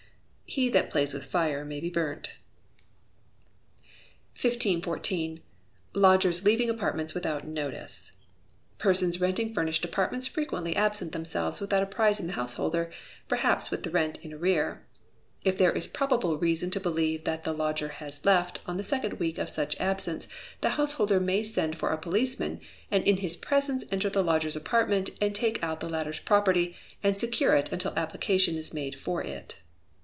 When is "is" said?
15.71-15.87, 28.57-28.73